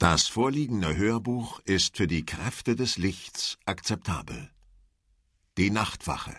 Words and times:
Das 0.00 0.28
vorliegende 0.28 0.96
Hörbuch 0.96 1.60
ist 1.66 1.98
für 1.98 2.06
die 2.06 2.24
Kräfte 2.24 2.74
des 2.74 2.96
Lichts 2.96 3.58
akzeptabel. 3.66 4.50
Die 5.58 5.70
Nachtwache. 5.70 6.34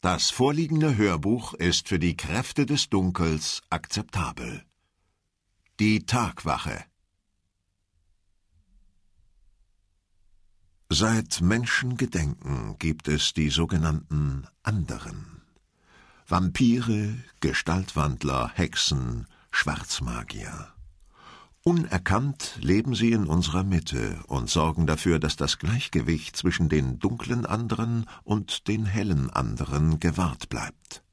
Das 0.00 0.30
vorliegende 0.30 0.96
Hörbuch 0.96 1.52
ist 1.52 1.88
für 1.88 1.98
die 1.98 2.16
Kräfte 2.16 2.64
des 2.64 2.88
Dunkels 2.88 3.60
akzeptabel. 3.68 4.64
Die 5.80 6.06
Tagwache. 6.06 6.82
Seit 10.88 11.42
Menschengedenken 11.42 12.78
gibt 12.78 13.06
es 13.06 13.34
die 13.34 13.50
sogenannten 13.50 14.46
anderen. 14.62 15.42
Vampire, 16.26 17.22
Gestaltwandler, 17.40 18.50
Hexen, 18.54 19.26
Schwarzmagier. 19.50 20.72
Unerkannt 21.64 22.58
leben 22.60 22.96
sie 22.96 23.12
in 23.12 23.26
unserer 23.26 23.62
Mitte 23.62 24.18
und 24.26 24.50
sorgen 24.50 24.86
dafür, 24.86 25.20
dass 25.20 25.36
das 25.36 25.58
Gleichgewicht 25.58 26.36
zwischen 26.36 26.68
den 26.68 26.98
dunklen 26.98 27.46
anderen 27.46 28.06
und 28.24 28.66
den 28.66 28.84
hellen 28.84 29.30
anderen 29.30 30.00
gewahrt 30.00 30.48
bleibt. 30.48 31.04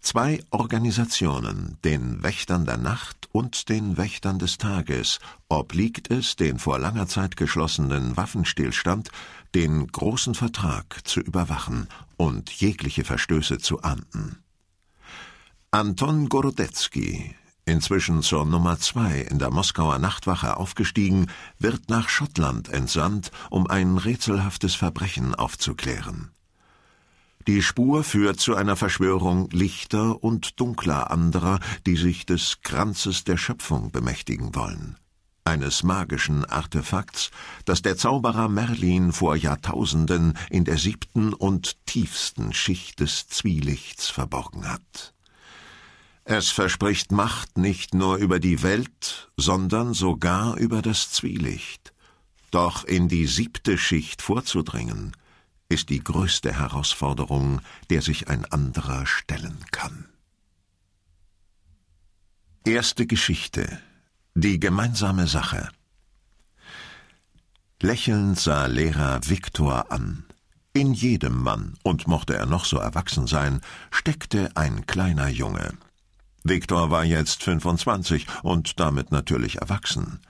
Zwei 0.00 0.42
Organisationen, 0.50 1.76
den 1.84 2.22
Wächtern 2.22 2.64
der 2.64 2.78
Nacht 2.78 3.28
und 3.32 3.68
den 3.68 3.96
Wächtern 3.96 4.38
des 4.38 4.56
Tages, 4.56 5.18
obliegt 5.48 6.10
es, 6.12 6.36
den 6.36 6.60
vor 6.60 6.78
langer 6.78 7.08
Zeit 7.08 7.36
geschlossenen 7.36 8.16
Waffenstillstand, 8.16 9.10
den 9.54 9.88
großen 9.88 10.34
Vertrag 10.36 11.00
zu 11.06 11.20
überwachen 11.20 11.88
und 12.16 12.50
jegliche 12.50 13.04
Verstöße 13.04 13.58
zu 13.58 13.82
ahnden. 13.82 14.38
Anton 15.72 16.28
Gorodetzky, 16.28 17.34
inzwischen 17.70 18.22
zur 18.22 18.44
Nummer 18.44 18.78
zwei 18.78 19.20
in 19.20 19.38
der 19.38 19.50
Moskauer 19.50 19.98
Nachtwache 19.98 20.56
aufgestiegen, 20.56 21.28
wird 21.58 21.88
nach 21.88 22.08
Schottland 22.08 22.68
entsandt, 22.68 23.30
um 23.48 23.66
ein 23.66 23.96
rätselhaftes 23.96 24.74
Verbrechen 24.74 25.34
aufzuklären. 25.34 26.30
Die 27.46 27.62
Spur 27.62 28.04
führt 28.04 28.38
zu 28.38 28.54
einer 28.54 28.76
Verschwörung 28.76 29.48
lichter 29.50 30.22
und 30.22 30.60
dunkler 30.60 31.10
anderer, 31.10 31.58
die 31.86 31.96
sich 31.96 32.26
des 32.26 32.60
Kranzes 32.62 33.24
der 33.24 33.38
Schöpfung 33.38 33.90
bemächtigen 33.90 34.54
wollen. 34.54 34.96
Eines 35.44 35.82
magischen 35.82 36.44
Artefakts, 36.44 37.30
das 37.64 37.80
der 37.80 37.96
Zauberer 37.96 38.48
Merlin 38.48 39.10
vor 39.12 39.36
Jahrtausenden 39.36 40.36
in 40.50 40.64
der 40.64 40.76
siebten 40.76 41.32
und 41.32 41.84
tiefsten 41.86 42.52
Schicht 42.52 43.00
des 43.00 43.26
Zwielichts 43.28 44.10
verborgen 44.10 44.68
hat. 44.68 45.14
Es 46.32 46.50
verspricht 46.50 47.10
Macht 47.10 47.58
nicht 47.58 47.92
nur 47.92 48.18
über 48.18 48.38
die 48.38 48.62
Welt, 48.62 49.32
sondern 49.36 49.94
sogar 49.94 50.56
über 50.58 50.80
das 50.80 51.10
Zwielicht. 51.10 51.92
Doch 52.52 52.84
in 52.84 53.08
die 53.08 53.26
siebte 53.26 53.76
Schicht 53.76 54.22
vorzudringen, 54.22 55.10
ist 55.68 55.88
die 55.88 55.98
größte 55.98 56.52
Herausforderung, 56.52 57.60
der 57.90 58.00
sich 58.00 58.28
ein 58.28 58.44
anderer 58.44 59.06
stellen 59.06 59.58
kann. 59.72 60.08
Erste 62.64 63.08
Geschichte 63.08 63.80
Die 64.36 64.60
gemeinsame 64.60 65.26
Sache 65.26 65.68
Lächelnd 67.82 68.38
sah 68.38 68.66
Lehrer 68.66 69.18
Viktor 69.24 69.90
an. 69.90 70.26
In 70.74 70.94
jedem 70.94 71.42
Mann, 71.42 71.74
und 71.82 72.06
mochte 72.06 72.36
er 72.36 72.46
noch 72.46 72.66
so 72.66 72.76
erwachsen 72.76 73.26
sein, 73.26 73.60
steckte 73.90 74.52
ein 74.54 74.86
kleiner 74.86 75.26
Junge. 75.26 75.76
Viktor 76.42 76.90
war 76.90 77.04
jetzt 77.04 77.42
25 77.42 78.26
und 78.42 78.80
damit 78.80 79.12
natürlich 79.12 79.58
erwachsen. 79.58 80.20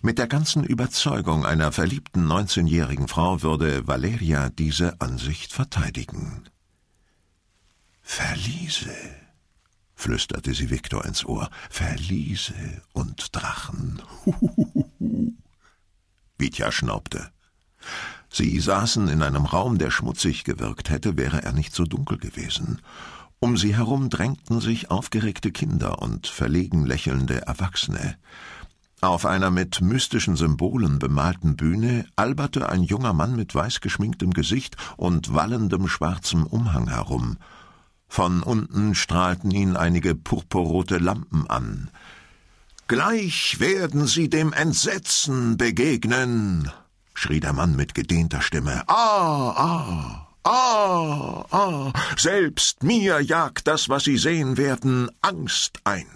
Mit 0.00 0.18
der 0.18 0.26
ganzen 0.26 0.64
Überzeugung 0.64 1.46
einer 1.46 1.70
verliebten 1.70 2.26
neunzehnjährigen 2.26 3.06
Frau 3.06 3.42
würde 3.42 3.86
Valeria 3.86 4.48
diese 4.48 5.00
Ansicht 5.00 5.52
verteidigen. 5.52 6.48
Verliese, 8.00 8.94
flüsterte 9.94 10.54
sie 10.54 10.70
Viktor 10.70 11.04
ins 11.04 11.24
Ohr, 11.24 11.48
Verliese 11.70 12.82
und 12.92 13.28
Drachen. 13.36 14.02
Huhuhuhu. 14.26 15.34
Vitya 16.36 16.72
schnaubte. 16.72 17.30
Sie 18.28 18.58
saßen 18.58 19.08
in 19.08 19.22
einem 19.22 19.44
Raum, 19.44 19.78
der 19.78 19.90
schmutzig 19.90 20.42
gewirkt 20.42 20.90
hätte, 20.90 21.16
wäre 21.16 21.42
er 21.42 21.52
nicht 21.52 21.74
so 21.74 21.84
dunkel 21.84 22.18
gewesen. 22.18 22.80
Um 23.42 23.56
sie 23.56 23.74
herum 23.74 24.08
drängten 24.08 24.60
sich 24.60 24.92
aufgeregte 24.92 25.50
Kinder 25.50 26.00
und 26.00 26.28
verlegen 26.28 26.86
lächelnde 26.86 27.44
Erwachsene. 27.44 28.16
Auf 29.00 29.26
einer 29.26 29.50
mit 29.50 29.80
mystischen 29.80 30.36
Symbolen 30.36 31.00
bemalten 31.00 31.56
Bühne 31.56 32.06
alberte 32.14 32.68
ein 32.68 32.84
junger 32.84 33.12
Mann 33.12 33.34
mit 33.34 33.52
weiß 33.52 33.80
geschminktem 33.80 34.32
Gesicht 34.32 34.76
und 34.96 35.34
wallendem 35.34 35.88
schwarzem 35.88 36.46
Umhang 36.46 36.88
herum. 36.88 37.36
Von 38.06 38.44
unten 38.44 38.94
strahlten 38.94 39.50
ihn 39.50 39.76
einige 39.76 40.14
purpurrote 40.14 40.98
Lampen 40.98 41.50
an. 41.50 41.90
Gleich 42.86 43.58
werden 43.58 44.06
Sie 44.06 44.30
dem 44.30 44.52
Entsetzen 44.52 45.56
begegnen, 45.56 46.70
schrie 47.12 47.40
der 47.40 47.54
Mann 47.54 47.74
mit 47.74 47.96
gedehnter 47.96 48.40
Stimme. 48.40 48.84
Ah, 48.86 49.50
ah, 49.56 50.31
ah, 50.44 51.44
ah, 51.50 51.92
selbst 52.16 52.82
mir 52.82 53.20
jagt 53.20 53.66
das, 53.66 53.88
was 53.88 54.04
Sie 54.04 54.18
sehen 54.18 54.56
werden, 54.56 55.10
Angst 55.20 55.80
ein. 55.84 56.06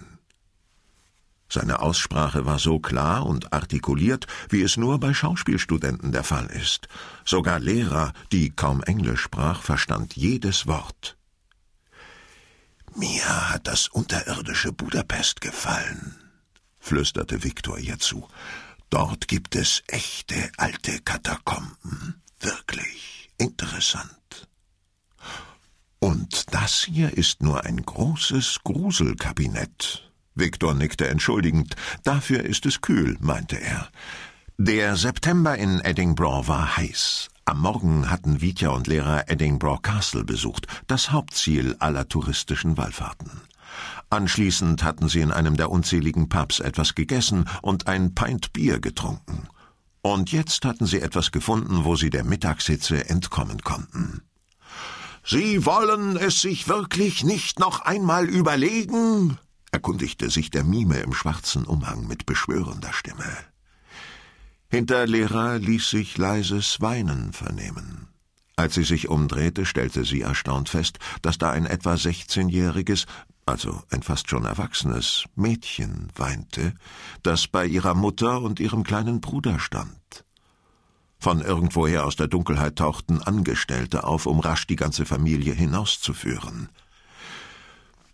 Seine 1.49 1.81
Aussprache 1.81 2.45
war 2.45 2.59
so 2.59 2.81
klar 2.81 3.25
und 3.25 3.53
artikuliert, 3.53 4.27
wie 4.49 4.63
es 4.63 4.77
nur 4.77 4.99
bei 4.99 5.15
Schauspielstudenten 5.15 6.11
der 6.11 6.25
Fall 6.25 6.47
ist. 6.47 6.89
Sogar 7.25 7.61
Lehrer, 7.61 8.13
die 8.33 8.51
kaum 8.51 8.83
Englisch 8.83 9.21
sprach, 9.21 9.63
verstand 9.63 10.17
jedes 10.17 10.67
Wort. 10.67 11.17
Mir 12.95 13.51
hat 13.51 13.67
das 13.69 13.89
unterirdische 13.89 14.73
Budapest 14.73 15.41
gefallen, 15.41 16.17
flüsterte 16.81 17.45
Viktor 17.45 17.79
ihr 17.79 17.99
zu. 17.99 18.27
Dort 18.91 19.29
gibt 19.29 19.55
es 19.55 19.83
echte 19.87 20.51
alte 20.57 21.01
Katakomben. 21.01 22.23
Wirklich 22.41 23.16
interessant. 23.39 24.49
Und 25.99 26.55
das 26.55 26.85
hier 26.85 27.17
ist 27.17 27.43
nur 27.43 27.65
ein 27.65 27.83
großes 27.83 28.61
Gruselkabinett, 28.65 30.07
Viktor 30.37 30.75
nickte 30.75 31.09
entschuldigend. 31.09 31.75
Dafür 32.05 32.45
ist 32.45 32.67
es 32.67 32.83
kühl, 32.83 33.17
meinte 33.21 33.59
er. 33.59 33.89
Der 34.59 34.97
September 34.97 35.57
in 35.57 35.81
Edinburgh 35.81 36.47
war 36.47 36.77
heiß. 36.77 37.29
Am 37.47 37.61
Morgen 37.61 38.11
hatten 38.11 38.41
Vitya 38.43 38.71
und 38.71 38.87
Lehrer 38.87 39.31
Edinburgh 39.31 39.81
Castle 39.81 40.25
besucht, 40.25 40.67
das 40.87 41.11
Hauptziel 41.11 41.77
aller 41.79 42.09
touristischen 42.09 42.77
Wallfahrten. 42.77 43.31
Anschließend 44.11 44.83
hatten 44.83 45.09
sie 45.09 45.21
in 45.21 45.33
einem 45.33 45.57
der 45.57 45.71
unzähligen 45.71 46.29
Pubs 46.29 46.61
etwas 46.61 46.95
gegessen 46.95 47.49
und 47.63 47.87
ein 47.87 48.15
Pint 48.15 48.53
Bier 48.53 48.79
getrunken. 48.79 49.49
Und 50.07 50.31
jetzt 50.31 50.65
hatten 50.65 50.87
sie 50.87 51.01
etwas 51.01 51.33
gefunden, 51.33 51.85
wo 51.85 51.97
sie 51.97 52.11
der 52.11 52.23
Mittagshitze 52.23 53.11
entkommen 53.11 53.63
konnten. 53.63 54.23
Sie 55.25 55.67
wollen 55.67 56.17
es 56.17 56.41
sich 56.41 56.69
wirklich 56.69 57.25
nicht 57.25 57.59
noch 57.59 57.81
einmal 57.81 58.29
überlegen? 58.29 59.37
erkundigte 59.73 60.31
sich 60.31 60.53
der 60.53 60.63
Mime 60.63 60.99
im 60.99 61.13
schwarzen 61.13 61.65
Umhang 61.65 62.07
mit 62.07 62.25
beschwörender 62.25 62.93
Stimme. 62.93 63.37
Hinter 64.71 65.09
Lehrer 65.09 65.59
ließ 65.59 65.91
sich 65.91 66.17
leises 66.17 66.81
Weinen 66.81 67.33
vernehmen. 67.33 68.07
Als 68.55 68.75
sie 68.75 68.85
sich 68.85 69.09
umdrehte, 69.09 69.67
stellte 69.67 70.05
sie 70.05 70.21
erstaunt 70.21 70.69
fest, 70.69 71.01
dass 71.21 71.37
da 71.37 71.51
ein 71.51 71.67
etwa 71.67 71.97
sechzehnjähriges, 71.97 73.07
also 73.47 73.83
ein 73.91 74.03
fast 74.03 74.29
schon 74.29 74.45
erwachsenes 74.45 75.25
Mädchen 75.37 76.09
weinte, 76.17 76.75
das 77.23 77.47
bei 77.47 77.65
ihrer 77.65 77.95
Mutter 77.95 78.43
und 78.43 78.61
ihrem 78.61 78.83
kleinen 78.83 79.21
Bruder 79.21 79.59
stand. 79.61 80.25
Von 81.19 81.41
irgendwoher 81.41 82.05
aus 82.05 82.17
der 82.17 82.27
Dunkelheit 82.27 82.77
tauchten 82.77 83.23
Angestellte 83.23 84.05
auf, 84.05 84.27
um 84.27 84.41
rasch 84.41 84.67
die 84.67 84.77
ganze 84.77 85.07
Familie 85.07 85.55
hinauszuführen. 85.55 86.69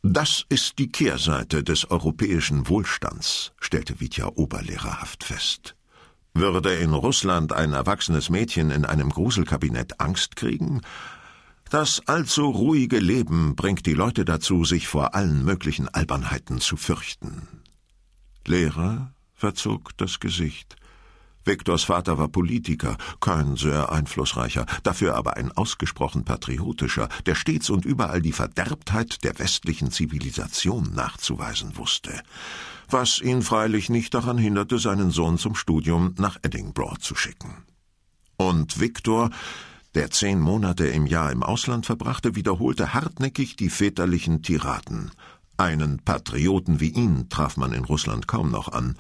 Das 0.03 0.45
ist 0.49 0.79
die 0.79 0.89
Kehrseite 0.89 1.65
des 1.65 1.91
europäischen 1.91 2.69
Wohlstands, 2.69 3.53
stellte 3.61 4.01
Vitya 4.01 4.27
oberlehrerhaft 4.35 5.25
fest. 5.25 5.77
Würde 6.35 6.75
in 6.75 6.93
Russland 6.93 7.53
ein 7.53 7.73
erwachsenes 7.73 8.31
Mädchen 8.31 8.71
in 8.71 8.85
einem 8.85 9.11
Gruselkabinett 9.11 10.01
Angst 10.01 10.37
kriegen? 10.37 10.81
Das 11.73 12.07
allzu 12.07 12.51
ruhige 12.51 12.99
Leben 12.99 13.57
bringt 13.57 13.87
die 13.87 13.95
Leute 13.95 14.27
dazu, 14.27 14.63
sich 14.67 14.89
vor 14.89 15.15
allen 15.15 15.43
möglichen 15.43 15.89
Albernheiten 15.89 16.61
zu 16.61 16.77
fürchten. 16.77 17.49
Lehrer 18.47 19.15
verzog 19.33 19.97
das 19.97 20.21
Gesicht. 20.21 20.77
Viktors 21.47 21.85
Vater 21.85 22.19
war 22.19 22.29
Politiker, 22.29 22.99
kein 23.21 23.57
sehr 23.57 23.91
einflussreicher, 23.91 24.67
dafür 24.83 25.15
aber 25.15 25.39
ein 25.39 25.51
ausgesprochen 25.51 26.27
patriotischer, 26.27 27.09
der 27.25 27.37
stets 27.37 27.71
und 27.71 27.87
überall 27.87 28.21
die 28.21 28.33
Verderbtheit 28.33 29.25
der 29.25 29.39
westlichen 29.39 29.91
Zivilisation 29.91 30.93
nachzuweisen 30.93 31.79
wusste, 31.79 32.23
was 32.91 33.19
ihn 33.19 33.41
freilich 33.41 33.89
nicht 33.89 34.13
daran 34.13 34.37
hinderte, 34.37 34.79
seinen 34.79 35.11
Sohn 35.11 35.39
zum 35.39 35.55
Studium 35.55 36.15
nach 36.19 36.37
Edinburgh 36.43 37.01
zu 37.01 37.15
schicken. 37.15 37.65
Und 38.37 38.79
Viktor, 38.79 39.31
der 39.95 40.11
zehn 40.11 40.41
Monate 40.41 40.87
im 40.87 41.07
Jahr 41.07 41.31
im 41.33 41.43
Ausland 41.43 41.87
verbrachte, 41.87 42.35
wiederholte 42.35 42.95
hartnäckig 42.95 43.57
die 43.57 43.71
väterlichen 43.71 44.43
Tiraden. 44.43 45.11
Einen 45.57 45.99
Patrioten 45.99 46.81
wie 46.81 46.91
ihn 46.91 47.29
traf 47.29 47.57
man 47.57 47.73
in 47.73 47.85
Russland 47.85 48.27
kaum 48.27 48.51
noch 48.51 48.69
an, 48.69 48.97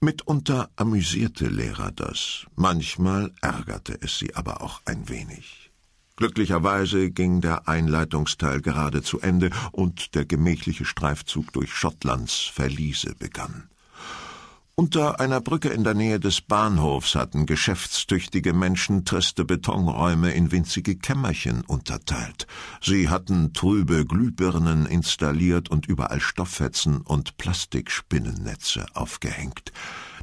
Mitunter 0.00 0.68
amüsierte 0.74 1.46
Lehrer 1.46 1.92
das, 1.92 2.46
manchmal 2.56 3.30
ärgerte 3.40 3.96
es 4.00 4.18
sie 4.18 4.34
aber 4.34 4.60
auch 4.60 4.80
ein 4.84 5.08
wenig. 5.08 5.70
Glücklicherweise 6.16 7.10
ging 7.10 7.40
der 7.40 7.68
Einleitungsteil 7.68 8.60
gerade 8.60 9.02
zu 9.02 9.20
Ende 9.20 9.50
und 9.70 10.14
der 10.14 10.24
gemächliche 10.24 10.84
Streifzug 10.84 11.52
durch 11.52 11.72
Schottlands 11.72 12.50
Verliese 12.52 13.14
begann. 13.14 13.68
Unter 14.74 15.20
einer 15.20 15.42
Brücke 15.42 15.68
in 15.68 15.84
der 15.84 15.92
Nähe 15.92 16.18
des 16.18 16.40
Bahnhofs 16.40 17.14
hatten 17.14 17.44
geschäftstüchtige 17.44 18.54
Menschen 18.54 19.04
triste 19.04 19.44
Betonräume 19.44 20.32
in 20.32 20.50
winzige 20.50 20.96
Kämmerchen 20.96 21.60
unterteilt. 21.60 22.46
Sie 22.80 23.10
hatten 23.10 23.52
trübe 23.52 24.06
Glühbirnen 24.06 24.86
installiert 24.86 25.68
und 25.68 25.84
überall 25.86 26.20
Stofffetzen 26.20 27.02
und 27.02 27.36
Plastikspinnennetze 27.36 28.86
aufgehängt. 28.94 29.72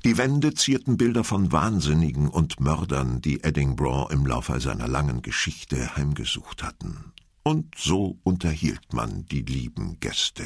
Die 0.03 0.17
Wände 0.17 0.55
zierten 0.55 0.97
Bilder 0.97 1.23
von 1.23 1.51
Wahnsinnigen 1.51 2.27
und 2.27 2.59
Mördern, 2.59 3.21
die 3.21 3.43
Edinburgh 3.43 4.11
im 4.11 4.25
Laufe 4.25 4.59
seiner 4.59 4.87
langen 4.87 5.21
Geschichte 5.21 5.95
heimgesucht 5.95 6.63
hatten. 6.63 7.13
Und 7.43 7.75
so 7.77 8.17
unterhielt 8.23 8.93
man 8.93 9.25
die 9.25 9.43
lieben 9.43 9.99
Gäste. 9.99 10.45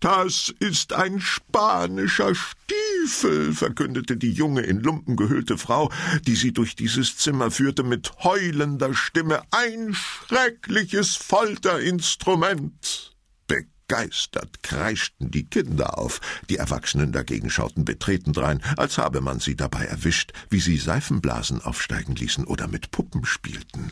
Das 0.00 0.54
ist 0.60 0.92
ein 0.92 1.20
spanischer 1.20 2.32
Stiefel, 2.32 3.52
verkündete 3.52 4.16
die 4.16 4.30
junge 4.30 4.60
in 4.60 4.80
Lumpen 4.80 5.16
gehüllte 5.16 5.58
Frau, 5.58 5.90
die 6.22 6.36
sie 6.36 6.52
durch 6.52 6.76
dieses 6.76 7.16
Zimmer 7.16 7.50
führte 7.50 7.82
mit 7.82 8.12
heulender 8.22 8.94
Stimme. 8.94 9.42
Ein 9.50 9.94
schreckliches 9.94 11.16
Folterinstrument. 11.16 13.16
Begeistert 13.48 14.62
kreischten 14.62 15.32
die 15.32 15.46
Kinder 15.46 15.98
auf, 15.98 16.20
die 16.48 16.58
Erwachsenen 16.58 17.10
dagegen 17.10 17.50
schauten 17.50 17.84
betreten 17.84 18.32
drein, 18.32 18.62
als 18.76 18.98
habe 18.98 19.20
man 19.20 19.40
sie 19.40 19.56
dabei 19.56 19.84
erwischt, 19.84 20.32
wie 20.48 20.60
sie 20.60 20.76
Seifenblasen 20.76 21.60
aufsteigen 21.60 22.14
ließen 22.14 22.44
oder 22.44 22.68
mit 22.68 22.92
Puppen 22.92 23.24
spielten. 23.24 23.90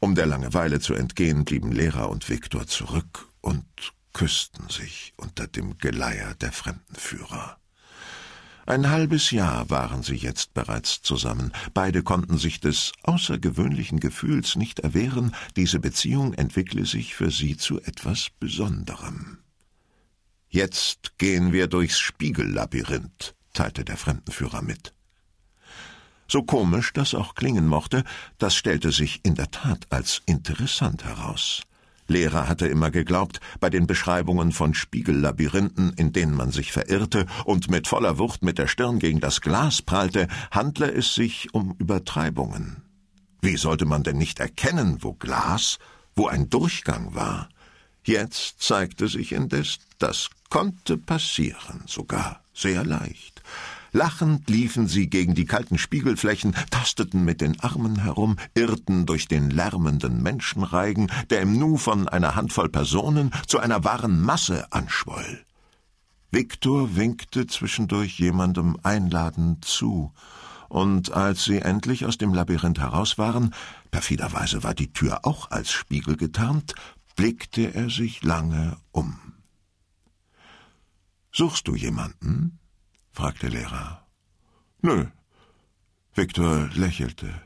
Um 0.00 0.16
der 0.16 0.26
Langeweile 0.26 0.80
zu 0.80 0.94
entgehen, 0.94 1.44
blieben 1.44 1.70
Lehrer 1.70 2.08
und 2.08 2.28
Viktor 2.28 2.66
zurück 2.66 3.28
und 3.42 3.64
küssten 4.12 4.68
sich 4.68 5.12
unter 5.16 5.46
dem 5.46 5.78
Geleier 5.78 6.34
der 6.34 6.52
Fremdenführer. 6.52 7.58
Ein 8.66 8.88
halbes 8.88 9.30
Jahr 9.30 9.68
waren 9.68 10.02
sie 10.02 10.14
jetzt 10.14 10.54
bereits 10.54 11.02
zusammen. 11.02 11.52
Beide 11.74 12.02
konnten 12.02 12.38
sich 12.38 12.60
des 12.60 12.92
außergewöhnlichen 13.02 13.98
Gefühls 13.98 14.54
nicht 14.54 14.80
erwehren, 14.80 15.34
diese 15.56 15.80
Beziehung 15.80 16.34
entwickle 16.34 16.86
sich 16.86 17.14
für 17.14 17.30
sie 17.30 17.56
zu 17.56 17.80
etwas 17.80 18.28
Besonderem. 18.38 19.38
Jetzt 20.48 21.18
gehen 21.18 21.52
wir 21.52 21.66
durchs 21.66 21.98
Spiegellabyrinth, 21.98 23.34
teilte 23.52 23.84
der 23.84 23.96
Fremdenführer 23.96 24.62
mit. 24.62 24.94
So 26.28 26.44
komisch 26.44 26.92
das 26.92 27.14
auch 27.14 27.34
klingen 27.34 27.66
mochte, 27.66 28.04
das 28.38 28.54
stellte 28.54 28.92
sich 28.92 29.20
in 29.24 29.34
der 29.34 29.50
Tat 29.50 29.86
als 29.90 30.22
interessant 30.26 31.04
heraus. 31.04 31.62
Lehrer 32.10 32.48
hatte 32.48 32.66
immer 32.66 32.90
geglaubt, 32.90 33.40
bei 33.60 33.70
den 33.70 33.86
Beschreibungen 33.86 34.52
von 34.52 34.74
Spiegellabyrinthen, 34.74 35.94
in 35.94 36.12
denen 36.12 36.34
man 36.34 36.50
sich 36.50 36.72
verirrte 36.72 37.26
und 37.44 37.70
mit 37.70 37.86
voller 37.86 38.18
Wucht 38.18 38.42
mit 38.42 38.58
der 38.58 38.66
Stirn 38.66 38.98
gegen 38.98 39.20
das 39.20 39.40
Glas 39.40 39.80
prallte, 39.80 40.28
handle 40.50 40.92
es 40.92 41.14
sich 41.14 41.54
um 41.54 41.74
Übertreibungen. 41.78 42.82
Wie 43.40 43.56
sollte 43.56 43.86
man 43.86 44.02
denn 44.02 44.18
nicht 44.18 44.40
erkennen, 44.40 44.98
wo 45.00 45.14
Glas, 45.14 45.78
wo 46.14 46.26
ein 46.26 46.50
Durchgang 46.50 47.14
war? 47.14 47.48
Jetzt 48.04 48.60
zeigte 48.60 49.08
sich 49.08 49.32
indes, 49.32 49.78
das 49.98 50.30
konnte 50.50 50.98
passieren, 50.98 51.84
sogar 51.86 52.42
sehr 52.52 52.84
leicht. 52.84 53.42
Lachend 53.92 54.48
liefen 54.48 54.86
sie 54.86 55.08
gegen 55.08 55.34
die 55.34 55.46
kalten 55.46 55.78
Spiegelflächen, 55.78 56.54
tasteten 56.70 57.24
mit 57.24 57.40
den 57.40 57.58
Armen 57.60 58.00
herum, 58.00 58.36
irrten 58.54 59.04
durch 59.04 59.26
den 59.26 59.50
lärmenden 59.50 60.22
Menschenreigen, 60.22 61.10
der 61.30 61.40
im 61.40 61.58
Nu 61.58 61.76
von 61.76 62.08
einer 62.08 62.36
Handvoll 62.36 62.68
Personen 62.68 63.32
zu 63.46 63.58
einer 63.58 63.82
wahren 63.82 64.20
Masse 64.20 64.72
anschwoll. 64.72 65.44
Viktor 66.30 66.94
winkte 66.94 67.48
zwischendurch 67.48 68.18
jemandem 68.20 68.76
einladend 68.84 69.64
zu, 69.64 70.12
und 70.68 71.10
als 71.10 71.42
sie 71.42 71.58
endlich 71.58 72.06
aus 72.06 72.16
dem 72.16 72.32
Labyrinth 72.32 72.78
heraus 72.78 73.18
waren, 73.18 73.52
perfiderweise 73.90 74.62
war 74.62 74.74
die 74.74 74.92
Tür 74.92 75.26
auch 75.26 75.50
als 75.50 75.72
Spiegel 75.72 76.16
getarnt, 76.16 76.74
blickte 77.16 77.74
er 77.74 77.90
sich 77.90 78.22
lange 78.22 78.76
um. 78.92 79.18
Suchst 81.32 81.66
du 81.66 81.74
jemanden? 81.74 82.59
Fragte 83.10 83.48
Lehrer. 83.48 84.06
Nö. 84.82 85.06
Viktor 86.14 86.68
lächelte. 86.74 87.40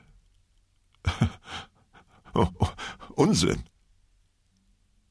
oh, 2.34 2.48
oh, 2.58 2.68
Unsinn. 3.14 3.64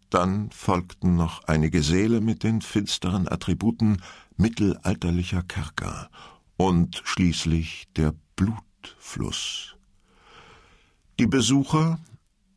Dann 0.10 0.52
folgten 0.52 1.16
noch 1.16 1.44
einige 1.46 1.82
Seele 1.82 2.22
mit 2.22 2.44
den 2.44 2.62
finsteren 2.62 3.28
Attributen 3.28 4.02
mittelalterlicher 4.38 5.44
Kerker 5.44 6.10
und 6.58 7.02
schließlich 7.04 7.88
der 7.96 8.14
Blutfluss. 8.36 9.76
Die 11.20 11.28
Besucher, 11.28 12.00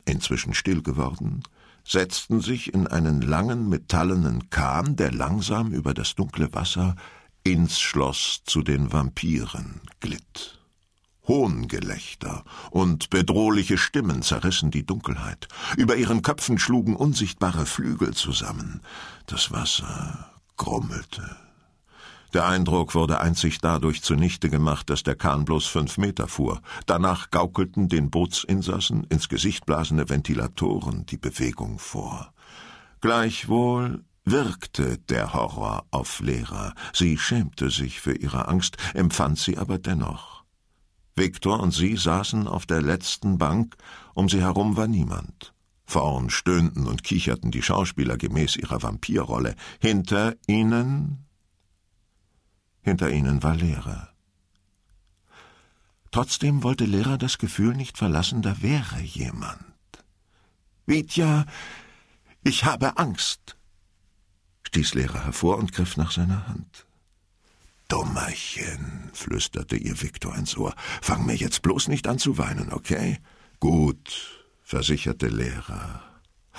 inzwischen 0.04 0.54
still 0.54 0.82
geworden, 0.82 1.42
setzten 1.84 2.40
sich 2.40 2.74
in 2.74 2.86
einen 2.86 3.20
langen 3.20 3.68
metallenen 3.68 4.50
Kahn, 4.50 4.96
der 4.96 5.12
langsam 5.12 5.72
über 5.72 5.94
das 5.94 6.14
dunkle 6.14 6.52
Wasser 6.52 6.96
ins 7.46 7.78
Schloss 7.78 8.42
zu 8.44 8.60
den 8.62 8.92
Vampiren 8.92 9.80
glitt. 10.00 10.58
Hohngelächter 11.28 12.42
und 12.72 13.08
bedrohliche 13.08 13.78
Stimmen 13.78 14.22
zerrissen 14.22 14.72
die 14.72 14.84
Dunkelheit. 14.84 15.46
Über 15.76 15.94
ihren 15.94 16.22
Köpfen 16.22 16.58
schlugen 16.58 16.96
unsichtbare 16.96 17.64
Flügel 17.64 18.14
zusammen. 18.14 18.80
Das 19.26 19.52
Wasser 19.52 20.32
grummelte. 20.56 21.36
Der 22.34 22.46
Eindruck 22.46 22.96
wurde 22.96 23.20
einzig 23.20 23.60
dadurch 23.60 24.02
zunichte 24.02 24.50
gemacht, 24.50 24.90
dass 24.90 25.04
der 25.04 25.14
Kahn 25.14 25.44
bloß 25.44 25.66
fünf 25.66 25.98
Meter 25.98 26.26
fuhr. 26.26 26.60
Danach 26.86 27.30
gaukelten 27.30 27.88
den 27.88 28.10
Bootsinsassen 28.10 29.04
ins 29.04 29.28
Gesicht 29.28 29.66
blasende 29.66 30.08
Ventilatoren 30.08 31.06
die 31.06 31.16
Bewegung 31.16 31.78
vor. 31.78 32.32
Gleichwohl 33.00 34.02
wirkte 34.26 34.98
der 34.98 35.32
Horror 35.32 35.86
auf 35.90 36.20
Lehrer. 36.20 36.74
Sie 36.92 37.16
schämte 37.16 37.70
sich 37.70 38.00
für 38.00 38.14
ihre 38.14 38.48
Angst, 38.48 38.76
empfand 38.92 39.38
sie 39.38 39.56
aber 39.56 39.78
dennoch. 39.78 40.44
Viktor 41.14 41.60
und 41.60 41.72
sie 41.72 41.96
saßen 41.96 42.46
auf 42.46 42.66
der 42.66 42.82
letzten 42.82 43.38
Bank, 43.38 43.76
um 44.12 44.28
sie 44.28 44.42
herum 44.42 44.76
war 44.76 44.88
niemand. 44.88 45.54
Vorn 45.86 46.28
stöhnten 46.28 46.86
und 46.86 47.04
kicherten 47.04 47.50
die 47.50 47.62
Schauspieler 47.62 48.18
gemäß 48.18 48.56
ihrer 48.56 48.82
Vampirrolle. 48.82 49.54
Hinter 49.80 50.34
ihnen 50.46 51.26
hinter 52.86 53.10
ihnen 53.10 53.42
war 53.42 53.56
Leere. 53.56 54.10
Trotzdem 56.12 56.62
wollte 56.62 56.84
Lehrer 56.84 57.18
das 57.18 57.38
Gefühl 57.38 57.74
nicht 57.74 57.98
verlassen, 57.98 58.42
da 58.42 58.62
wäre 58.62 59.00
jemand. 59.00 59.64
Vitya, 60.86 61.46
ich 62.44 62.64
habe 62.64 62.96
Angst, 62.96 63.55
stieß 64.76 64.92
Lehrer 64.92 65.24
hervor 65.24 65.56
und 65.56 65.72
griff 65.72 65.96
nach 65.96 66.10
seiner 66.10 66.48
Hand. 66.48 66.84
Dummerchen, 67.88 69.10
flüsterte 69.14 69.74
ihr 69.74 70.02
Viktor 70.02 70.36
ins 70.36 70.54
Ohr, 70.54 70.74
fang 71.00 71.24
mir 71.24 71.34
jetzt 71.34 71.62
bloß 71.62 71.88
nicht 71.88 72.06
an 72.06 72.18
zu 72.18 72.36
weinen, 72.36 72.74
okay? 72.74 73.18
Gut, 73.58 74.44
versicherte 74.62 75.28
Lehrer. 75.28 76.02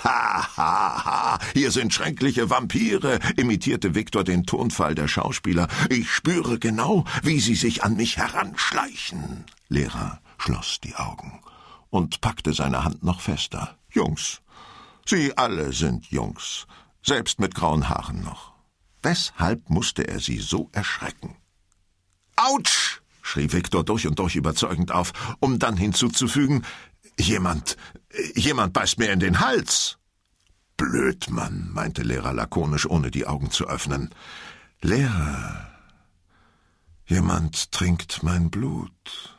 Ha, 0.02 0.56
ha, 0.56 1.04
ha, 1.04 1.38
hier 1.54 1.70
sind 1.70 1.94
schreckliche 1.94 2.50
Vampire, 2.50 3.20
imitierte 3.36 3.94
Viktor 3.94 4.24
den 4.24 4.44
Tonfall 4.46 4.96
der 4.96 5.06
Schauspieler. 5.06 5.68
Ich 5.88 6.10
spüre 6.10 6.58
genau, 6.58 7.04
wie 7.22 7.38
sie 7.38 7.54
sich 7.54 7.84
an 7.84 7.94
mich 7.94 8.16
heranschleichen. 8.16 9.44
Lehrer 9.68 10.20
schloss 10.38 10.80
die 10.80 10.96
Augen 10.96 11.40
und 11.90 12.20
packte 12.20 12.52
seine 12.52 12.82
Hand 12.82 13.04
noch 13.04 13.20
fester. 13.20 13.76
Jungs. 13.92 14.40
Sie 15.06 15.38
alle 15.38 15.72
sind 15.72 16.10
Jungs 16.10 16.66
selbst 17.08 17.40
mit 17.40 17.54
grauen 17.54 17.88
Haaren 17.88 18.22
noch. 18.22 18.52
Weshalb 19.02 19.70
musste 19.70 20.06
er 20.06 20.20
sie 20.20 20.38
so 20.38 20.68
erschrecken? 20.72 21.36
Autsch! 22.36 23.00
schrie 23.22 23.52
Viktor 23.52 23.84
durch 23.84 24.06
und 24.06 24.18
durch 24.18 24.36
überzeugend 24.36 24.92
auf, 24.92 25.12
um 25.40 25.58
dann 25.58 25.76
hinzuzufügen, 25.76 26.64
jemand, 27.18 27.76
jemand 28.34 28.72
beißt 28.72 28.98
mir 28.98 29.12
in 29.12 29.20
den 29.20 29.40
Hals. 29.40 29.98
Blödmann, 30.76 31.70
meinte 31.72 32.02
Lehrer 32.02 32.32
lakonisch, 32.32 32.86
ohne 32.86 33.10
die 33.10 33.26
Augen 33.26 33.50
zu 33.50 33.66
öffnen. 33.66 34.14
Lehrer, 34.80 35.68
jemand 37.06 37.72
trinkt 37.72 38.22
mein 38.22 38.50
Blut, 38.50 39.36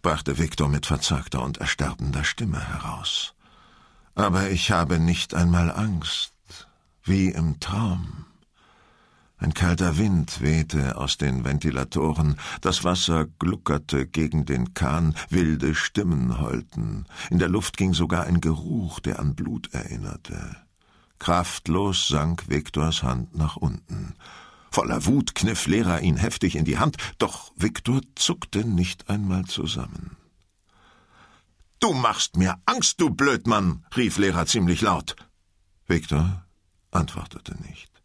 brachte 0.00 0.38
Viktor 0.38 0.68
mit 0.68 0.86
verzagter 0.86 1.42
und 1.42 1.58
ersterbender 1.58 2.24
Stimme 2.24 2.60
heraus. 2.66 3.34
Aber 4.14 4.50
ich 4.50 4.70
habe 4.70 4.98
nicht 4.98 5.34
einmal 5.34 5.70
Angst, 5.70 6.32
wie 7.08 7.30
im 7.30 7.58
Traum. 7.60 8.26
Ein 9.38 9.54
kalter 9.54 9.98
Wind 9.98 10.40
wehte 10.40 10.96
aus 10.96 11.16
den 11.16 11.44
Ventilatoren, 11.44 12.36
das 12.60 12.82
Wasser 12.84 13.26
gluckerte 13.38 14.06
gegen 14.06 14.44
den 14.44 14.74
Kahn, 14.74 15.14
wilde 15.30 15.74
Stimmen 15.74 16.40
heulten, 16.40 17.06
in 17.30 17.38
der 17.38 17.48
Luft 17.48 17.76
ging 17.76 17.94
sogar 17.94 18.24
ein 18.24 18.40
Geruch, 18.40 19.00
der 19.00 19.20
an 19.20 19.36
Blut 19.36 19.72
erinnerte. 19.72 20.56
Kraftlos 21.18 22.08
sank 22.08 22.48
Viktors 22.48 23.02
Hand 23.02 23.36
nach 23.36 23.56
unten. 23.56 24.14
Voller 24.70 25.06
Wut 25.06 25.34
kniff 25.34 25.66
Lehrer 25.66 26.02
ihn 26.02 26.16
heftig 26.16 26.56
in 26.56 26.64
die 26.64 26.78
Hand, 26.78 26.96
doch 27.18 27.52
Viktor 27.56 28.00
zuckte 28.16 28.64
nicht 28.64 29.08
einmal 29.08 29.44
zusammen. 29.44 30.16
Du 31.80 31.94
machst 31.94 32.36
mir 32.36 32.56
Angst, 32.66 33.00
du 33.00 33.10
Blödmann, 33.10 33.84
rief 33.96 34.18
Lehrer 34.18 34.46
ziemlich 34.46 34.80
laut. 34.80 35.14
Viktor 35.86 36.44
antwortete 36.98 37.54
nicht 37.62 37.98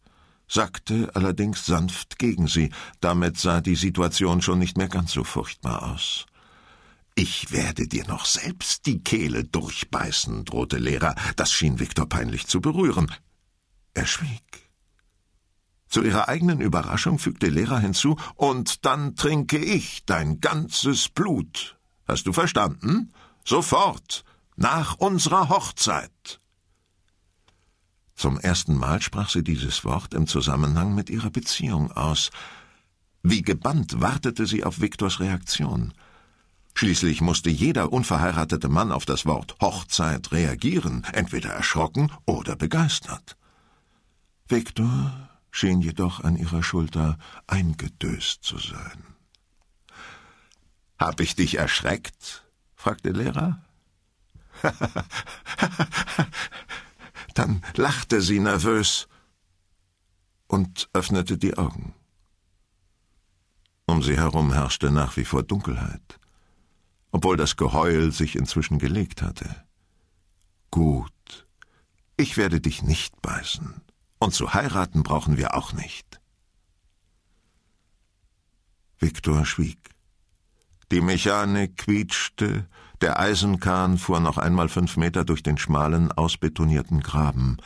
sackte 0.54 1.10
allerdings 1.14 1.66
sanft 1.66 2.18
gegen 2.18 2.46
sie, 2.46 2.70
damit 3.00 3.38
sah 3.38 3.60
die 3.60 3.74
Situation 3.74 4.42
schon 4.42 4.58
nicht 4.58 4.76
mehr 4.76 4.88
ganz 4.88 5.12
so 5.12 5.24
furchtbar 5.24 5.92
aus. 5.92 6.26
Ich 7.16 7.52
werde 7.52 7.86
dir 7.86 8.06
noch 8.06 8.24
selbst 8.24 8.86
die 8.86 9.02
Kehle 9.02 9.44
durchbeißen, 9.44 10.44
drohte 10.44 10.78
Lehrer, 10.78 11.14
das 11.36 11.52
schien 11.52 11.78
Viktor 11.78 12.08
peinlich 12.08 12.46
zu 12.46 12.60
berühren. 12.60 13.10
Er 13.94 14.06
schwieg. 14.06 14.70
Zu 15.88 16.02
ihrer 16.02 16.28
eigenen 16.28 16.60
Überraschung 16.60 17.20
fügte 17.20 17.46
Lehrer 17.46 17.78
hinzu, 17.78 18.16
und 18.34 18.84
dann 18.84 19.14
trinke 19.14 19.58
ich 19.58 20.04
dein 20.06 20.40
ganzes 20.40 21.08
Blut. 21.08 21.78
Hast 22.08 22.26
du 22.26 22.32
verstanden? 22.32 23.12
Sofort, 23.44 24.24
nach 24.56 24.96
unserer 24.96 25.48
Hochzeit. 25.48 26.40
Zum 28.24 28.40
ersten 28.40 28.74
Mal 28.74 29.02
sprach 29.02 29.28
sie 29.28 29.44
dieses 29.44 29.84
Wort 29.84 30.14
im 30.14 30.26
Zusammenhang 30.26 30.94
mit 30.94 31.10
ihrer 31.10 31.28
Beziehung 31.28 31.92
aus. 31.92 32.30
Wie 33.22 33.42
gebannt 33.42 34.00
wartete 34.00 34.46
sie 34.46 34.64
auf 34.64 34.80
Viktors 34.80 35.20
Reaktion. 35.20 35.92
Schließlich 36.72 37.20
musste 37.20 37.50
jeder 37.50 37.92
unverheiratete 37.92 38.70
Mann 38.70 38.92
auf 38.92 39.04
das 39.04 39.26
Wort 39.26 39.56
Hochzeit 39.60 40.32
reagieren, 40.32 41.04
entweder 41.12 41.50
erschrocken 41.50 42.10
oder 42.24 42.56
begeistert. 42.56 43.36
Viktor 44.48 45.28
schien 45.50 45.82
jedoch 45.82 46.24
an 46.24 46.36
ihrer 46.36 46.62
Schulter 46.62 47.18
eingedöst 47.46 48.42
zu 48.42 48.56
sein. 48.56 49.04
Hab 50.98 51.20
ich 51.20 51.36
dich 51.36 51.58
erschreckt? 51.58 52.46
fragte 52.74 53.10
Lehrer. 53.10 53.62
Lachte 57.76 58.22
sie 58.22 58.38
nervös 58.38 59.08
und 60.46 60.88
öffnete 60.92 61.36
die 61.36 61.56
Augen. 61.58 61.94
Um 63.86 64.02
sie 64.02 64.16
herum 64.16 64.52
herrschte 64.52 64.90
nach 64.90 65.16
wie 65.16 65.24
vor 65.24 65.42
Dunkelheit, 65.42 66.20
obwohl 67.10 67.36
das 67.36 67.56
Geheul 67.56 68.12
sich 68.12 68.36
inzwischen 68.36 68.78
gelegt 68.78 69.22
hatte. 69.22 69.64
Gut, 70.70 71.46
ich 72.16 72.36
werde 72.36 72.60
dich 72.60 72.82
nicht 72.82 73.20
beißen, 73.20 73.82
und 74.20 74.32
zu 74.32 74.54
heiraten 74.54 75.02
brauchen 75.02 75.36
wir 75.36 75.54
auch 75.54 75.72
nicht. 75.72 76.20
Viktor 78.98 79.44
schwieg. 79.44 79.90
Die 80.92 81.00
Mechanik 81.00 81.76
quietschte, 81.76 82.68
der 83.00 83.18
Eisenkahn 83.18 83.98
fuhr 83.98 84.20
noch 84.20 84.38
einmal 84.38 84.68
fünf 84.68 84.96
Meter 84.96 85.24
durch 85.24 85.42
den 85.42 85.58
schmalen, 85.58 86.12
ausbetonierten 86.12 87.00
Graben. 87.00 87.56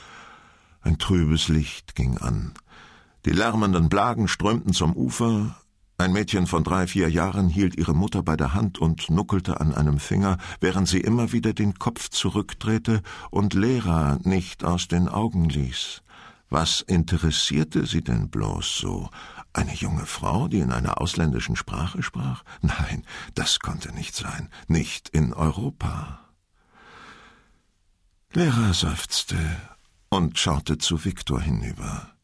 Ein 0.80 0.98
trübes 0.98 1.48
Licht 1.48 1.94
ging 1.94 2.18
an. 2.18 2.54
Die 3.24 3.30
lärmenden 3.30 3.88
Blagen 3.88 4.28
strömten 4.28 4.72
zum 4.72 4.96
Ufer. 4.96 5.56
Ein 5.98 6.12
Mädchen 6.12 6.46
von 6.46 6.64
drei, 6.64 6.86
vier 6.86 7.10
Jahren 7.10 7.48
hielt 7.48 7.76
ihre 7.76 7.94
Mutter 7.94 8.22
bei 8.22 8.36
der 8.36 8.54
Hand 8.54 8.78
und 8.78 9.10
nuckelte 9.10 9.60
an 9.60 9.74
einem 9.74 9.98
Finger, 9.98 10.38
während 10.60 10.86
sie 10.88 11.00
immer 11.00 11.32
wieder 11.32 11.52
den 11.52 11.78
Kopf 11.78 12.08
zurückdrehte 12.08 13.02
und 13.30 13.54
Lehrer 13.54 14.18
nicht 14.22 14.64
aus 14.64 14.88
den 14.88 15.08
Augen 15.08 15.48
ließ. 15.48 16.02
Was 16.50 16.80
interessierte 16.80 17.86
sie 17.86 18.02
denn 18.02 18.30
bloß 18.30 18.78
so? 18.78 19.10
Eine 19.52 19.74
junge 19.74 20.06
Frau, 20.06 20.48
die 20.48 20.60
in 20.60 20.72
einer 20.72 21.00
ausländischen 21.00 21.56
Sprache 21.56 22.02
sprach? 22.02 22.42
Nein, 22.62 23.04
das 23.34 23.60
konnte 23.60 23.92
nicht 23.92 24.14
sein, 24.14 24.48
nicht 24.66 25.08
in 25.10 25.34
Europa. 25.34 26.20
Lehrer 28.32 28.72
seufzte 28.72 29.38
und 30.08 30.38
schaute 30.38 30.78
zu 30.78 31.04
Viktor 31.04 31.40
hinüber. 31.40 32.14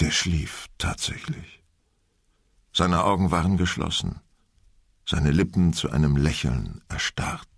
Der 0.00 0.10
schlief 0.10 0.68
tatsächlich. 0.78 1.62
Seine 2.72 3.04
Augen 3.04 3.30
waren 3.30 3.56
geschlossen, 3.56 4.20
seine 5.06 5.30
Lippen 5.30 5.72
zu 5.72 5.90
einem 5.90 6.16
Lächeln 6.16 6.82
erstarrt. 6.88 7.48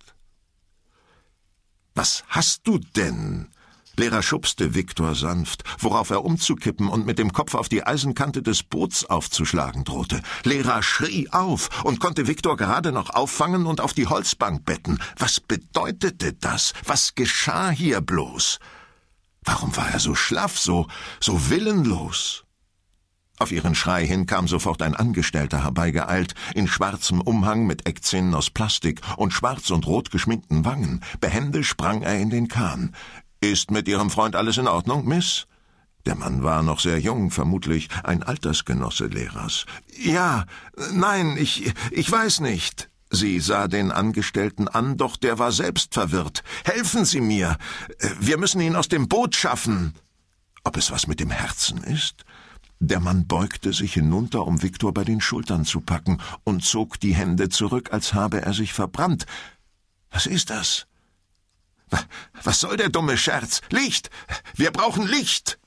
Was 1.95 2.25
hast 2.29 2.67
du 2.67 2.79
denn? 2.79 3.49
Lehrer 3.99 4.23
schubste 4.23 4.75
Viktor 4.75 5.15
sanft, 5.15 5.65
worauf 5.79 6.11
er 6.11 6.25
umzukippen 6.25 6.89
und 6.89 7.07
mit 7.07 7.19
dem 7.19 7.33
Kopf 7.33 7.55
auf 7.55 7.69
die 7.69 7.87
Eisenkante 7.87 8.43
des 8.43 8.63
Boots 8.63 9.07
aufzuschlagen 9.07 9.85
drohte. 9.85 10.21
Lehrer 10.45 10.83
schrie 10.83 11.29
auf 11.31 11.85
und 11.85 11.99
konnte 11.99 12.27
Viktor 12.27 12.57
gerade 12.57 12.93
noch 12.93 13.11
auffangen 13.11 13.67
und 13.67 13.81
auf 13.81 13.95
die 13.95 14.07
Holzbank 14.07 14.65
betten. 14.65 14.99
Was 15.19 15.41
bedeutete 15.41 16.35
das? 16.35 16.75
Was 16.85 17.15
geschah 17.15 17.71
hier 17.71 18.01
bloß? 18.01 18.59
Warum 19.43 19.77
war 19.77 19.91
er 19.91 20.01
so 20.01 20.15
schlaff, 20.15 20.59
so, 20.59 20.89
so 21.21 21.49
willenlos? 21.51 22.45
Auf 23.39 23.53
ihren 23.53 23.75
Schrei 23.75 24.07
hin 24.07 24.25
kam 24.27 24.49
sofort 24.49 24.81
ein 24.81 24.97
Angestellter 24.97 25.63
herbeigeeilt, 25.63 26.35
in 26.55 26.67
schwarzem 26.67 27.21
Umhang 27.21 27.67
mit 27.67 27.87
Eckzähnen 27.87 28.35
aus 28.35 28.51
Plastik 28.51 29.03
und 29.17 29.33
schwarz 29.33 29.71
und 29.71 29.87
rot 29.87 30.11
geschminkten 30.11 30.65
Wangen. 30.65 31.03
Behende 31.21 31.63
sprang 31.63 32.03
er 32.03 32.19
in 32.19 32.31
den 32.31 32.49
Kahn. 32.49 32.95
Ist 33.41 33.71
mit 33.71 33.87
Ihrem 33.89 34.11
Freund 34.11 34.37
alles 34.37 34.57
in 34.57 34.69
Ordnung, 34.69 35.07
Miss? 35.07 35.47
Der 36.07 36.15
Mann 36.15 36.43
war 36.45 36.63
noch 36.63 36.81
sehr 36.81 37.01
jung, 37.01 37.31
vermutlich 37.31 37.89
ein 38.05 38.23
Altersgenosse 38.23 39.07
Lehrers. 39.07 39.67
Ja, 39.99 40.47
nein, 40.93 41.37
ich, 41.37 41.73
ich 41.91 42.11
weiß 42.11 42.41
nicht. 42.41 42.89
Sie 43.11 43.41
sah 43.41 43.69
den 43.69 43.93
Angestellten 43.93 44.69
an, 44.69 44.97
doch 44.97 45.17
der 45.17 45.39
war 45.39 45.53
selbst 45.53 45.95
verwirrt. 45.95 46.43
Helfen 46.65 47.05
Sie 47.05 47.21
mir. 47.21 47.57
Wir 48.21 48.39
müssen 48.39 48.61
ihn 48.61 48.77
aus 48.77 48.89
dem 48.89 49.09
Boot 49.09 49.35
schaffen. 49.35 49.95
Ob 50.65 50.77
es 50.77 50.91
was 50.91 51.07
mit 51.07 51.21
dem 51.21 51.31
Herzen 51.31 51.83
ist? 51.85 52.25
Der 52.79 53.01
Mann 53.01 53.27
beugte 53.27 53.73
sich 53.73 53.95
hinunter, 53.95 54.47
um 54.47 54.63
Viktor 54.63 54.93
bei 54.93 55.05
den 55.05 55.21
Schultern 55.21 55.65
zu 55.65 55.81
packen, 55.81 56.21
und 56.45 56.65
zog 56.65 57.01
die 57.01 57.15
Hände 57.15 57.49
zurück, 57.49 57.93
als 57.93 58.13
habe 58.13 58.43
er 58.43 58.53
sich 58.53 58.73
verbrannt. 58.73 59.27
Was 60.11 60.27
ist 60.27 60.51
das? 60.51 60.87
Was 62.43 62.61
soll 62.61 62.77
der 62.77 62.89
dumme 62.89 63.17
Scherz? 63.17 63.61
Licht! 63.71 64.11
Wir 64.55 64.71
brauchen 64.71 65.07
Licht! 65.07 65.59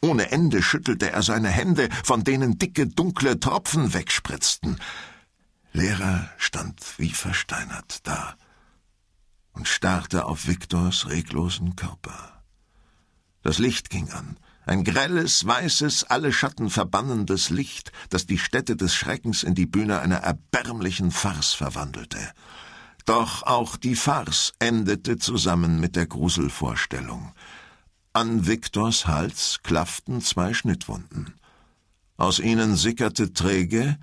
Ohne 0.00 0.32
Ende 0.32 0.62
schüttelte 0.62 1.10
er 1.10 1.22
seine 1.22 1.48
Hände, 1.48 1.88
von 2.04 2.24
denen 2.24 2.58
dicke, 2.58 2.88
dunkle 2.88 3.38
Tropfen 3.38 3.94
wegspritzten. 3.94 4.80
Lehrer 5.72 6.28
stand 6.38 6.98
wie 6.98 7.10
versteinert 7.10 8.06
da 8.06 8.36
und 9.52 9.68
starrte 9.68 10.24
auf 10.26 10.46
Viktors 10.46 11.08
reglosen 11.08 11.76
Körper. 11.76 12.42
Das 13.42 13.58
Licht 13.58 13.90
ging 13.90 14.10
an, 14.10 14.38
ein 14.66 14.84
grelles, 14.84 15.46
weißes, 15.46 16.04
alle 16.04 16.32
Schatten 16.32 16.70
verbannendes 16.70 17.50
Licht, 17.50 17.92
das 18.10 18.26
die 18.26 18.38
Stätte 18.38 18.76
des 18.76 18.94
Schreckens 18.94 19.42
in 19.42 19.54
die 19.54 19.66
Bühne 19.66 20.00
einer 20.00 20.18
erbärmlichen 20.18 21.10
Farce 21.10 21.54
verwandelte. 21.54 22.18
Doch 23.04 23.42
auch 23.42 23.76
die 23.76 23.96
Farce 23.96 24.52
endete 24.58 25.18
zusammen 25.18 25.80
mit 25.80 25.96
der 25.96 26.06
Gruselvorstellung. 26.06 27.32
An 28.12 28.46
Viktors 28.46 29.06
Hals 29.06 29.60
klafften 29.62 30.20
zwei 30.20 30.54
Schnittwunden. 30.54 31.34
Aus 32.16 32.38
ihnen 32.38 32.76
sickerte 32.76 33.32
träge, 33.32 33.98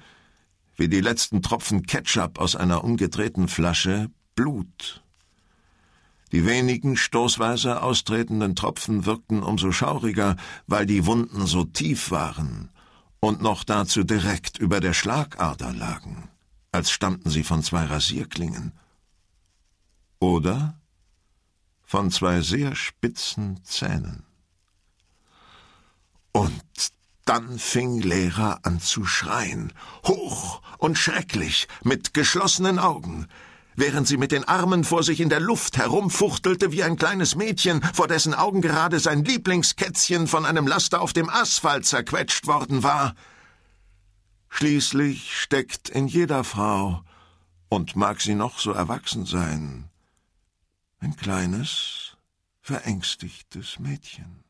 wie 0.75 0.89
die 0.89 1.01
letzten 1.01 1.41
Tropfen 1.41 1.83
Ketchup 1.85 2.39
aus 2.39 2.55
einer 2.55 2.83
umgedrehten 2.83 3.47
Flasche, 3.47 4.09
Blut. 4.35 5.03
Die 6.31 6.45
wenigen 6.45 6.95
stoßweise 6.95 7.81
austretenden 7.81 8.55
Tropfen 8.55 9.05
wirkten 9.05 9.43
umso 9.43 9.71
schauriger, 9.71 10.35
weil 10.67 10.85
die 10.85 11.05
Wunden 11.05 11.47
so 11.47 11.63
tief 11.63 12.11
waren 12.11 12.69
und 13.19 13.41
noch 13.41 13.63
dazu 13.63 14.03
direkt 14.03 14.57
über 14.59 14.79
der 14.79 14.93
Schlagader 14.93 15.73
lagen, 15.73 16.29
als 16.71 16.91
stammten 16.91 17.29
sie 17.29 17.43
von 17.43 17.63
zwei 17.63 17.85
Rasierklingen. 17.85 18.73
Oder 20.19 20.79
von 21.83 22.11
zwei 22.11 22.41
sehr 22.41 22.75
spitzen 22.75 23.63
Zähnen. 23.63 24.25
Und 26.31 26.61
dann 27.25 27.57
fing 27.57 28.01
Lehrer 28.01 28.59
an 28.63 28.79
zu 28.79 29.05
schreien, 29.05 29.73
hoch 30.05 30.61
und 30.77 30.97
schrecklich, 30.97 31.67
mit 31.83 32.13
geschlossenen 32.13 32.79
Augen, 32.79 33.27
während 33.75 34.07
sie 34.07 34.17
mit 34.17 34.31
den 34.31 34.43
Armen 34.43 34.83
vor 34.83 35.03
sich 35.03 35.19
in 35.19 35.29
der 35.29 35.39
Luft 35.39 35.77
herumfuchtelte 35.77 36.71
wie 36.71 36.83
ein 36.83 36.97
kleines 36.97 37.35
Mädchen, 37.35 37.81
vor 37.93 38.07
dessen 38.07 38.33
Augen 38.33 38.61
gerade 38.61 38.99
sein 38.99 39.23
Lieblingskätzchen 39.23 40.27
von 40.27 40.45
einem 40.45 40.67
Laster 40.67 41.01
auf 41.01 41.13
dem 41.13 41.29
Asphalt 41.29 41.85
zerquetscht 41.85 42.45
worden 42.47 42.83
war. 42.83 43.15
Schließlich 44.49 45.35
steckt 45.39 45.89
in 45.89 46.07
jeder 46.07 46.43
Frau, 46.43 47.03
und 47.69 47.95
mag 47.95 48.19
sie 48.21 48.35
noch 48.35 48.59
so 48.59 48.71
erwachsen 48.71 49.25
sein, 49.25 49.88
ein 50.99 51.15
kleines, 51.15 52.17
verängstigtes 52.61 53.79
Mädchen. 53.79 54.43